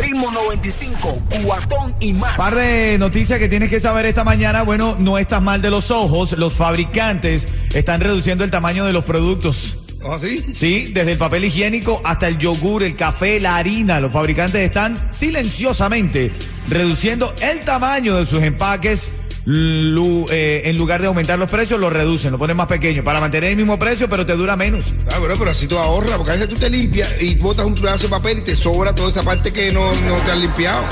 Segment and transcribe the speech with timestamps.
[0.00, 2.36] Ritmo 95, cuatón y más.
[2.36, 4.62] Par de noticias que tienes que saber esta mañana.
[4.62, 6.32] Bueno, no estás mal de los ojos.
[6.32, 9.78] Los fabricantes están reduciendo el tamaño de los productos.
[10.02, 10.44] ¿Ah, sí?
[10.54, 14.00] Sí, desde el papel higiénico hasta el yogur, el café, la harina.
[14.00, 16.32] Los fabricantes están silenciosamente
[16.68, 19.12] reduciendo el tamaño de sus empaques.
[19.54, 23.18] Lu- eh, en lugar de aumentar los precios, lo reducen, lo ponen más pequeño para
[23.20, 24.94] mantener el mismo precio, pero te dura menos.
[25.12, 27.74] Ah, bueno, pero así tú ahorras, porque a veces tú te limpias y botas un
[27.74, 30.84] pedazo de papel y te sobra toda esa parte que no, no te has limpiado.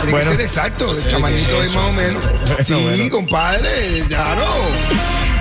[0.00, 0.30] Tiene Bueno.
[0.30, 2.24] que ser exacto, el tamañito es más o menos.
[2.26, 3.10] Bueno, sí, bueno.
[3.10, 4.44] compadre, claro.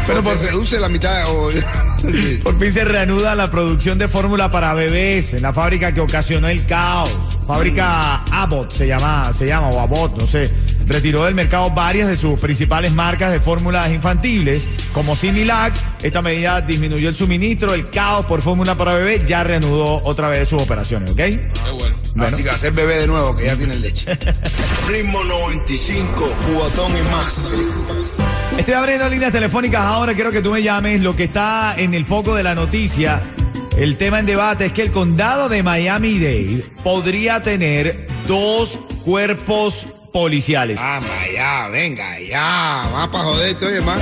[0.05, 1.23] Pero por- reduce la mitad.
[1.29, 1.49] o-
[2.05, 2.39] Sí.
[2.43, 6.47] Por fin se reanuda la producción de fórmula para bebés en la fábrica que ocasionó
[6.49, 7.09] el caos.
[7.47, 10.51] Fábrica Abbott se llama, se llama, o Abbott, no sé.
[10.87, 15.73] Retiró del mercado varias de sus principales marcas de fórmulas infantiles, como Similac.
[16.03, 20.47] Esta medida disminuyó el suministro, el caos por fórmula para bebé ya reanudó otra vez
[20.47, 21.17] sus operaciones, ¿ok?
[21.17, 21.95] Qué bueno.
[22.19, 24.17] Así que hacer bebé de nuevo, que ya tiene leche.
[24.87, 27.53] Ritmo 95, cuatón y más.
[28.57, 31.01] Estoy abriendo líneas telefónicas ahora, quiero que tú me llames.
[31.01, 33.21] Lo que está en el foco de la noticia,
[33.77, 40.79] el tema en debate es que el condado de Miami-Dade podría tener dos cuerpos policiales.
[40.79, 42.87] Vamos ya, venga, ya.
[42.89, 43.99] Más para joder, oye, más.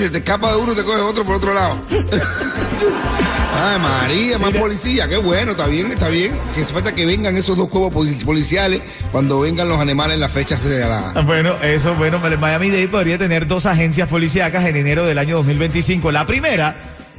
[0.00, 1.76] Si te escapa de uno, te coge otro por otro lado.
[1.90, 4.60] Ay, María, más Mira.
[4.60, 5.08] policía.
[5.08, 6.32] Qué bueno, está bien, está bien.
[6.54, 10.20] Que se falta que vengan esos dos cuerpos poli- policiales cuando vengan los animales en
[10.20, 11.26] las fechas señaladas.
[11.26, 16.12] Bueno, eso, bueno, Miami-Dade podría tener dos agencias policíacas en enero del año 2025.
[16.12, 16.76] La primera,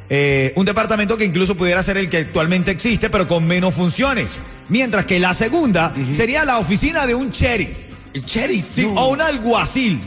[0.09, 4.39] eh, un departamento que incluso pudiera ser el que actualmente existe, pero con menos funciones.
[4.69, 7.91] Mientras que la segunda sería la oficina de un sheriff.
[8.13, 8.66] El sheriff.
[8.72, 8.99] Sí, no.
[9.01, 10.01] o un alguacil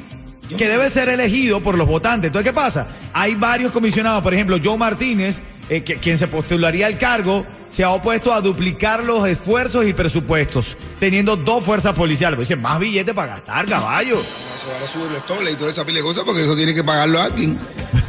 [0.58, 2.28] que debe ser elegido por los votantes.
[2.28, 2.86] Entonces, ¿qué pasa?
[3.12, 7.82] Hay varios comisionados, por ejemplo, Joe Martínez, eh, que- quien se postularía al cargo, se
[7.82, 12.36] ha opuesto a duplicar los esfuerzos y presupuestos, teniendo dos fuerzas policiales.
[12.36, 14.16] Pues dice, más billetes para gastar, caballo.
[14.16, 17.58] Ahora sube los y toda esa pila de cosas porque eso tiene que pagarlo alguien.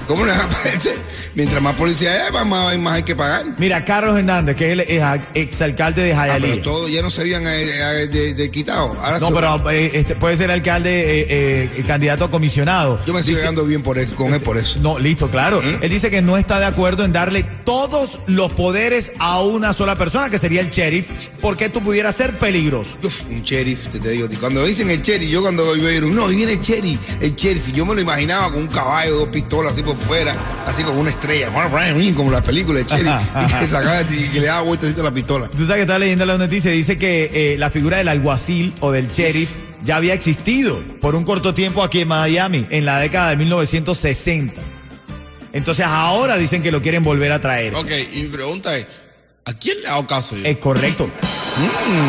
[0.07, 0.33] ¿Cómo no?
[1.35, 3.43] Mientras más policía hay, más, más, hay que pagar.
[3.57, 6.49] Mira, Carlos Hernández, que es el ex- exalcalde de Ah, Hialeah.
[6.51, 8.95] pero todos ya no se habían eh, eh, de, de quitado.
[9.01, 10.89] Ahora no, se- pero eh, este, puede ser alcalde,
[11.21, 12.99] eh, eh, candidato a comisionado.
[13.05, 14.79] yo me estoy quedando bien por él, con él por eso.
[14.79, 15.61] No, listo, claro.
[15.81, 19.95] Él dice que no está de acuerdo en darle todos los poderes a una sola
[19.97, 21.09] persona, que sería el sheriff,
[21.41, 22.91] porque esto pudiera ser peligroso.
[23.03, 24.27] Uf, un sheriff, te, te digo.
[24.39, 27.71] Cuando dicen el sheriff, yo cuando ir, no, ahí viene el sheriff, el sheriff.
[27.73, 30.33] Yo me lo imaginaba con un caballo, dos pistolas así por fuera,
[30.65, 31.24] así como una estrella,
[32.15, 35.11] como la película de sheriff, y que sacaba y que le daba vueltas a la
[35.11, 35.47] pistola.
[35.47, 38.91] Tú sabes que está leyendo la noticia, dice que eh, la figura del alguacil o
[38.91, 39.51] del sheriff
[39.83, 44.61] ya había existido por un corto tiempo aquí en Miami, en la década de 1960.
[45.53, 47.73] Entonces ahora dicen que lo quieren volver a traer.
[47.75, 48.85] Ok, y mi pregunta es,
[49.45, 50.45] ¿a quién le hago caso yo?
[50.45, 51.09] Es correcto.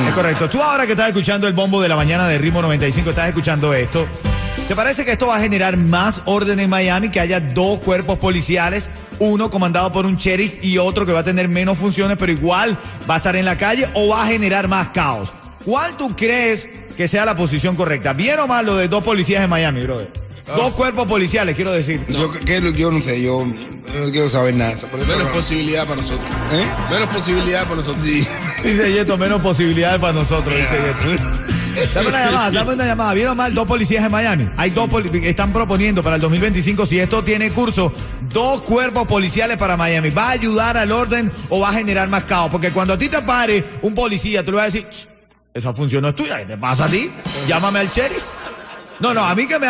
[0.08, 0.50] Es correcto.
[0.50, 3.72] Tú ahora que estás escuchando el bombo de la mañana de Ritmo 95, estás escuchando
[3.72, 4.06] esto.
[4.68, 7.08] ¿Te parece que esto va a generar más orden en Miami?
[7.08, 8.90] Que haya dos cuerpos policiales,
[9.20, 12.76] uno comandado por un sheriff y otro que va a tener menos funciones, pero igual
[13.08, 15.32] va a estar en la calle o va a generar más caos.
[15.64, 18.12] ¿Cuál tú crees que sea la posición correcta?
[18.12, 20.10] ¿Bien o mal lo de dos policías en Miami, brother?
[20.46, 22.04] Dos cuerpos policiales, quiero decir.
[22.08, 24.76] Yo, que- yo no sé, yo no quiero saber nada.
[24.90, 26.26] Por eso Menos no- posibilidad para nosotros.
[26.52, 26.64] ¿Eh?
[26.90, 28.04] Menos posibilidad para nosotros.
[28.04, 31.35] Dice Yeto, menos posibilidades para nosotros, dice Yeto.
[31.94, 33.14] Dame una llamada, dame una llamada.
[33.14, 34.48] ¿Vieron mal dos policías en Miami?
[34.56, 37.92] Hay dos poli- están proponiendo para el 2025, si esto tiene curso,
[38.32, 40.10] dos cuerpos policiales para Miami.
[40.10, 42.50] ¿Va a ayudar al orden o va a generar más caos?
[42.50, 45.08] Porque cuando a ti te pare un policía, tú le vas a decir, "Ch,
[45.54, 47.10] esa función no es tuya, ¿qué te pasa a ti?
[47.46, 48.24] Llámame al sheriff.
[48.98, 49.68] No, no, a mí que me,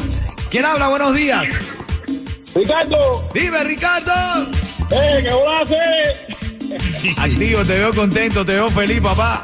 [0.50, 0.88] ¿Quién habla?
[0.88, 1.46] Buenos días.
[2.54, 4.48] Ricardo, Dime, Ricardo.
[4.92, 5.30] eh, ¿qué
[5.62, 6.26] hacer?
[7.18, 9.42] Activo, te veo contento, te veo feliz, papá.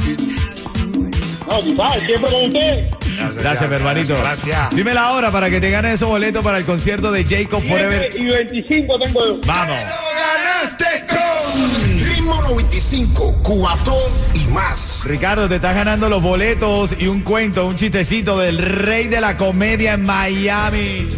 [1.46, 2.88] No, sabes, siempre con usted.
[3.36, 4.16] Gracias, mi hermanito.
[4.18, 4.74] Gracias.
[4.74, 8.08] Dime la hora para que te ganes esos boletos para el concierto de Jacob Forever.
[8.12, 9.40] 7 y 25 tengo yo.
[9.46, 9.76] Vamos.
[9.76, 15.02] Ganaste con Ritmo 95, cubatón y más.
[15.04, 19.36] Ricardo, te estás ganando los boletos y un cuento, un chistecito del rey de la
[19.36, 21.08] comedia en Miami.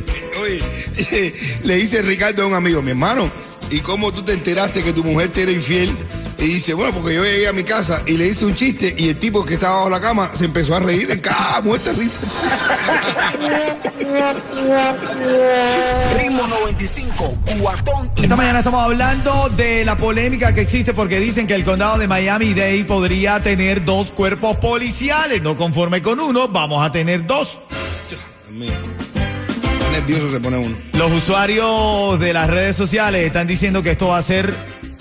[0.40, 3.30] Oye, le dice Ricardo a un amigo, mi hermano,
[3.70, 5.90] ¿y cómo tú te enteraste que tu mujer te era infiel?
[6.44, 9.08] Y dice, bueno, porque yo llegué a mi casa y le hice un chiste y
[9.08, 11.98] el tipo que estaba bajo la cama se empezó a reír en cada muerte de
[12.02, 12.20] risa.
[16.18, 18.38] Ritmo 95, cuatón y Esta más.
[18.38, 22.84] mañana estamos hablando de la polémica que existe porque dicen que el condado de Miami-Dade
[22.84, 25.40] podría tener dos cuerpos policiales.
[25.40, 27.58] No conforme con uno, vamos a tener dos.
[29.92, 30.76] Nervioso se pone uno.
[30.92, 34.52] Los usuarios de las redes sociales están diciendo que esto va a ser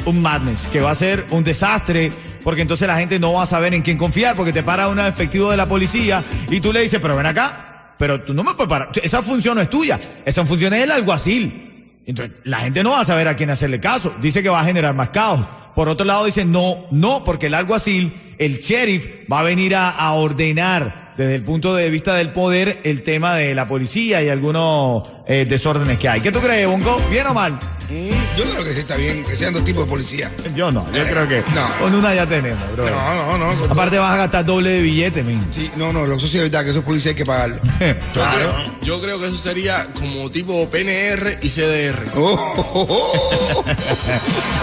[0.05, 2.11] un madness, que va a ser un desastre,
[2.43, 4.99] porque entonces la gente no va a saber en quién confiar, porque te para un
[4.99, 8.53] efectivo de la policía y tú le dices, pero ven acá, pero tú no me
[8.53, 11.69] puedes parar, esa función no es tuya, esa función es del alguacil.
[12.05, 14.65] Entonces la gente no va a saber a quién hacerle caso, dice que va a
[14.65, 15.47] generar más caos.
[15.73, 19.89] Por otro lado dice, no, no, porque el alguacil, el sheriff, va a venir a,
[19.89, 24.29] a ordenar desde el punto de vista del poder el tema de la policía y
[24.29, 26.21] algunos eh, desórdenes que hay.
[26.21, 27.01] ¿Qué tú crees, Bonco?
[27.09, 27.53] ¿Bien o mal?
[27.89, 30.31] Mm, yo creo que sí está bien, que sean dos tipos de policía.
[30.55, 31.67] Yo no, yo creo que No.
[31.79, 32.89] con una ya tenemos, bro.
[32.89, 33.59] No, no, no.
[33.59, 35.45] con Aparte vas a gastar doble de billete, men.
[35.51, 37.57] Sí, no, no, lo eso sí es verdad que esos policías hay que pagarlo.
[37.79, 38.37] Yo, claro.
[38.37, 38.53] creo,
[38.83, 42.03] yo creo que eso sería como tipo PNR y CDR.
[42.15, 43.65] Oh, oh, oh.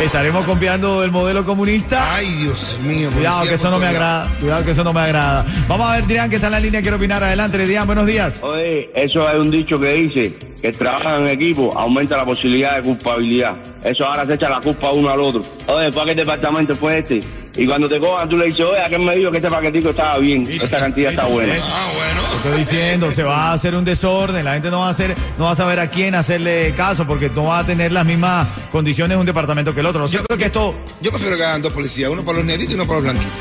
[0.02, 2.14] Estaremos copiando el modelo comunista.
[2.14, 3.10] Ay, Dios mío.
[3.10, 4.28] Cuidado policía que eso no me agrada.
[4.40, 5.44] Cuidado que eso no me agrada.
[5.68, 7.22] Vamos a ver, Drian, que está en la línea, quiere opinar.
[7.22, 8.42] Adelante, Drian, buenos días.
[8.42, 12.76] Oye, eso hay un dicho que dice que el trabajar en equipo aumenta la posibilidad
[12.76, 13.56] de culpabilidad.
[13.82, 15.42] Eso ahora se echa la culpa uno al otro.
[15.66, 17.22] Oye, ¿para qué departamento fue este?
[17.56, 19.90] Y cuando te cojan, tú le dices, oye, ¿a qué me dijo que este paquetico
[19.90, 20.46] estaba bien?
[20.48, 21.54] Esta cantidad está buena.
[21.62, 22.19] Ah, bueno.
[22.42, 25.44] Estoy diciendo, se va a hacer un desorden, la gente no va a hacer, no
[25.44, 29.18] va a saber a quién hacerle caso porque no va a tener las mismas condiciones
[29.18, 30.00] un departamento que el otro.
[30.00, 32.72] Lo cierto es que esto Yo prefiero que hagan dos policías, uno para los negritos
[32.72, 33.34] y uno para los blanquitos.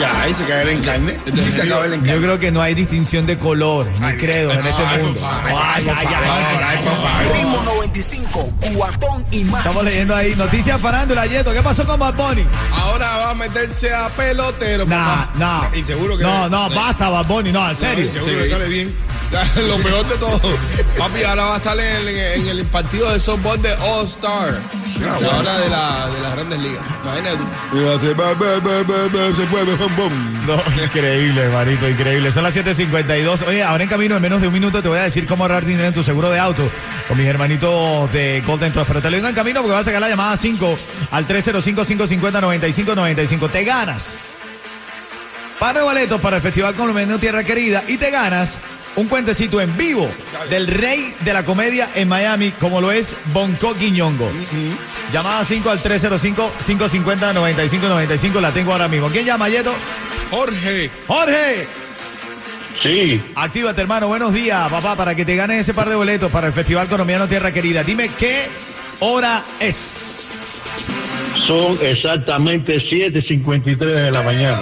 [0.00, 1.18] Ya, ahí se cae en carne.
[1.26, 2.22] Y se acaba el Yo encarne.
[2.22, 5.20] creo que no hay distinción de colores ni credos en este mundo.
[5.22, 6.16] Ay, ay, ay,
[6.62, 8.50] ay, por favor.
[8.50, 9.60] Ritmo 95, cuatón y más.
[9.66, 11.52] Estamos leyendo ahí noticias farándula, Yeto.
[11.52, 12.44] ¿Qué pasó con Bad Bunny?
[12.74, 14.86] Ahora va a meterse a pelotero.
[14.86, 15.30] Nah, papá.
[15.72, 15.78] no.
[15.78, 18.10] Y seguro que- No, no, basta, Bad Bunny, no, en serio.
[18.12, 18.94] Seguro que sale bien.
[19.68, 20.40] Lo peor de todo.
[20.98, 24.58] Papi, ahora va a estar en, en- en el partido de softball de All Star.
[25.08, 26.84] Ahora de la, de las grandes ligas.
[27.02, 27.38] Imagínate.
[30.46, 32.30] No, increíble, marito, increíble.
[32.32, 33.46] Son las 7.52.
[33.46, 35.64] Oye, ahora en camino, en menos de un minuto, te voy a decir cómo ahorrar
[35.64, 36.68] dinero en tu seguro de auto
[37.08, 38.88] con mis hermanitos de Golden Trust.
[38.88, 40.78] Pero te lo digo en camino porque vas a sacar la llamada 5
[41.12, 43.50] al 305-550-9595.
[43.50, 44.18] Te ganas
[45.60, 48.58] par de boletos para el Festival Colombiano Tierra Querida y te ganas
[48.96, 50.10] un cuentecito en vivo
[50.48, 54.30] del rey de la comedia en Miami, como lo es Bonco Quiñongo.
[55.12, 58.40] Llamada 5 al 305-550-9595.
[58.40, 59.08] La tengo ahora mismo.
[59.08, 59.72] ¿Quién llama, Yeto?
[60.30, 60.90] Jorge.
[61.06, 61.68] Jorge.
[62.82, 64.08] Sí, Actívate, hermano.
[64.08, 67.28] Buenos días, papá, para que te ganes ese par de boletos para el Festival Colombiano
[67.28, 67.84] Tierra Querida.
[67.84, 68.46] Dime qué
[69.00, 70.28] hora es.
[71.46, 74.58] Son exactamente 7.53 de la mañana.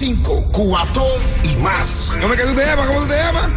[0.00, 2.12] Ganaste con Ritmo 95, cubatón y más.
[2.20, 2.86] ¿Cómo es que tú te llamas?
[2.86, 3.50] ¿Cómo tú te llamas?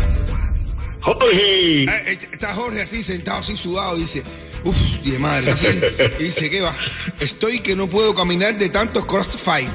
[1.02, 4.24] Jorge, Eh, eh, Está Jorge así sentado, así sudado, dice,
[4.64, 5.68] uff, de madre, así.
[6.20, 6.74] y dice, ¿qué va?
[7.20, 9.70] Estoy que no puedo caminar de tantos crossfight.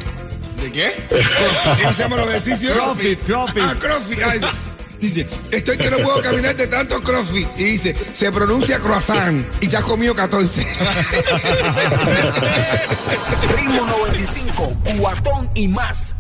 [0.62, 0.92] ¿De qué?
[1.80, 2.72] ¿Cómo se los ejercicios?
[2.74, 3.62] Crossfit, crossfit.
[3.62, 4.22] Ah, crossfit.
[4.24, 4.40] Ay,
[5.00, 7.46] dice, estoy que no puedo caminar de tantos crossfit.
[7.56, 10.66] Y dice, se pronuncia croissant y ya has comido 14.
[13.56, 16.14] Ritmo 95, cuatón y más.